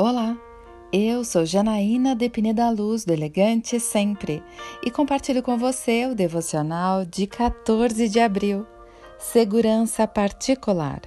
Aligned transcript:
Olá, 0.00 0.38
eu 0.92 1.24
sou 1.24 1.44
Janaína 1.44 2.14
de 2.14 2.30
Pineda 2.30 2.70
Luz, 2.70 3.04
do 3.04 3.12
Elegante 3.12 3.80
Sempre, 3.80 4.40
e 4.80 4.92
compartilho 4.92 5.42
com 5.42 5.58
você 5.58 6.06
o 6.06 6.14
devocional 6.14 7.04
de 7.04 7.26
14 7.26 8.08
de 8.08 8.20
abril, 8.20 8.64
Segurança 9.18 10.06
Particular. 10.06 11.00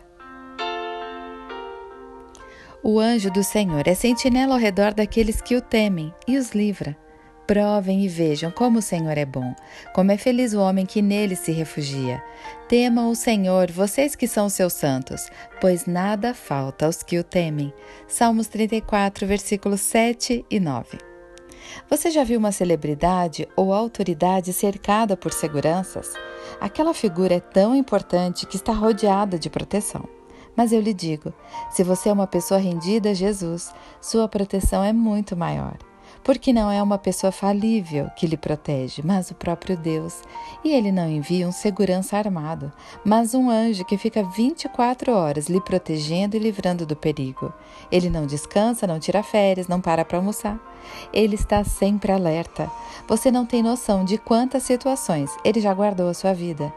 O 2.83 2.99
anjo 2.99 3.31
do 3.31 3.45
Senhor 3.45 3.87
é 3.87 3.93
sentinela 3.93 4.55
ao 4.55 4.59
redor 4.59 4.93
daqueles 4.93 5.39
que 5.39 5.55
o 5.55 5.61
temem 5.61 6.13
e 6.27 6.37
os 6.37 6.51
livra. 6.51 6.97
Provem 7.51 8.05
e 8.05 8.07
vejam 8.07 8.49
como 8.49 8.79
o 8.79 8.81
Senhor 8.81 9.17
é 9.17 9.25
bom, 9.25 9.53
como 9.93 10.09
é 10.09 10.15
feliz 10.15 10.53
o 10.53 10.61
homem 10.61 10.85
que 10.85 11.01
nele 11.01 11.35
se 11.35 11.51
refugia. 11.51 12.23
Temam 12.69 13.11
o 13.11 13.15
Senhor, 13.15 13.69
vocês 13.69 14.15
que 14.15 14.25
são 14.25 14.47
seus 14.47 14.71
santos, 14.71 15.27
pois 15.59 15.85
nada 15.85 16.33
falta 16.33 16.85
aos 16.85 17.03
que 17.03 17.19
o 17.19 17.25
temem. 17.25 17.73
Salmos 18.07 18.47
34, 18.47 19.27
versículos 19.27 19.81
7 19.81 20.45
e 20.49 20.61
9. 20.61 20.97
Você 21.89 22.09
já 22.09 22.23
viu 22.23 22.39
uma 22.39 22.53
celebridade 22.53 23.45
ou 23.53 23.73
autoridade 23.73 24.53
cercada 24.53 25.17
por 25.17 25.33
seguranças? 25.33 26.13
Aquela 26.57 26.93
figura 26.93 27.35
é 27.35 27.41
tão 27.41 27.75
importante 27.75 28.45
que 28.45 28.55
está 28.55 28.71
rodeada 28.71 29.37
de 29.37 29.49
proteção. 29.49 30.07
Mas 30.55 30.71
eu 30.71 30.79
lhe 30.79 30.93
digo: 30.93 31.33
se 31.69 31.83
você 31.83 32.07
é 32.07 32.13
uma 32.13 32.27
pessoa 32.27 32.61
rendida 32.61 33.09
a 33.09 33.13
Jesus, 33.13 33.73
sua 33.99 34.29
proteção 34.29 34.81
é 34.81 34.93
muito 34.93 35.35
maior 35.35 35.90
porque 36.23 36.53
não 36.53 36.69
é 36.71 36.81
uma 36.81 36.97
pessoa 36.97 37.31
falível 37.31 38.09
que 38.15 38.27
lhe 38.27 38.37
protege, 38.37 39.01
mas 39.03 39.31
o 39.31 39.35
próprio 39.35 39.75
Deus. 39.75 40.21
E 40.63 40.71
ele 40.71 40.91
não 40.91 41.09
envia 41.09 41.47
um 41.47 41.51
segurança 41.51 42.17
armado, 42.17 42.71
mas 43.03 43.33
um 43.33 43.49
anjo 43.49 43.85
que 43.85 43.97
fica 43.97 44.23
24 44.23 45.13
horas 45.13 45.47
lhe 45.47 45.59
protegendo 45.59 46.35
e 46.35 46.39
livrando 46.39 46.85
do 46.85 46.95
perigo. 46.95 47.53
Ele 47.91 48.09
não 48.09 48.25
descansa, 48.25 48.85
não 48.85 48.99
tira 48.99 49.23
férias, 49.23 49.67
não 49.67 49.81
para 49.81 50.05
para 50.05 50.17
almoçar. 50.17 50.59
Ele 51.13 51.35
está 51.35 51.63
sempre 51.63 52.11
alerta. 52.11 52.69
Você 53.07 53.31
não 53.31 53.45
tem 53.45 53.63
noção 53.63 54.05
de 54.05 54.17
quantas 54.17 54.63
situações 54.63 55.31
ele 55.43 55.59
já 55.59 55.73
guardou 55.73 56.09
a 56.09 56.13
sua 56.13 56.33
vida. 56.33 56.73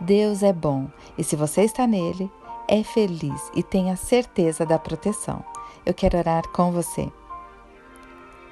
Deus 0.00 0.42
é 0.42 0.52
bom 0.52 0.88
e 1.16 1.24
se 1.24 1.36
você 1.36 1.62
está 1.62 1.86
nele, 1.86 2.30
é 2.68 2.82
feliz 2.82 3.50
e 3.54 3.62
tem 3.62 3.90
a 3.90 3.96
certeza 3.96 4.66
da 4.66 4.78
proteção. 4.78 5.42
Eu 5.84 5.94
quero 5.94 6.18
orar 6.18 6.46
com 6.48 6.70
você. 6.70 7.10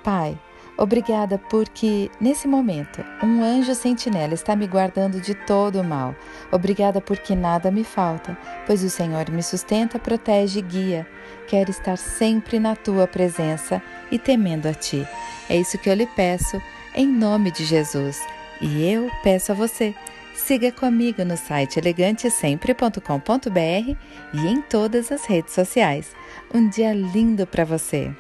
Pai, 0.07 0.39
obrigada 0.79 1.37
porque, 1.37 2.09
nesse 2.21 2.47
momento, 2.47 3.05
um 3.25 3.43
anjo 3.43 3.75
sentinela 3.75 4.35
está 4.35 4.55
me 4.55 4.69
guardando 4.69 5.21
de 5.21 5.35
todo 5.35 5.81
o 5.81 5.85
mal. 5.85 6.15
Obrigada 6.53 7.01
porque 7.01 7.35
nada 7.35 7.73
me 7.73 7.83
falta, 7.83 8.39
pois 8.69 8.85
o 8.85 8.89
Senhor 8.89 9.29
me 9.33 9.43
sustenta, 9.43 9.99
protege 9.99 10.61
e 10.61 10.63
guia. 10.63 11.09
Quero 11.49 11.73
estar 11.73 11.99
sempre 11.99 12.61
na 12.61 12.77
tua 12.77 13.09
presença 13.09 13.83
e 14.09 14.17
temendo 14.17 14.69
a 14.69 14.75
ti. 14.75 15.05
É 15.51 15.57
isso 15.57 15.77
que 15.77 15.91
eu 15.91 15.95
lhe 15.95 16.07
peço, 16.07 16.63
em 16.95 17.09
nome 17.09 17.51
de 17.51 17.65
Jesus. 17.65 18.25
E 18.61 18.89
eu 18.89 19.11
peço 19.25 19.51
a 19.51 19.57
você. 19.57 19.93
Siga 20.37 20.71
comigo 20.71 21.25
no 21.25 21.37
site 21.37 21.81
elegantesempre.com.br 21.81 23.97
e 24.35 24.47
em 24.47 24.63
todas 24.63 25.11
as 25.11 25.25
redes 25.25 25.53
sociais. 25.53 26.15
Um 26.55 26.69
dia 26.69 26.93
lindo 26.93 27.45
para 27.45 27.65
você! 27.65 28.15